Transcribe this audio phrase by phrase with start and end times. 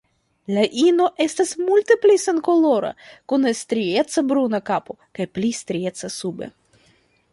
[0.53, 2.91] La ino estas multe pli senkolora,
[3.33, 6.51] kun strieca bruna kapo kaj pli strieca sube.